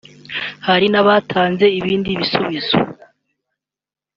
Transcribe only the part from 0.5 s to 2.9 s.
Hari n’abatanze ibindi bisubizo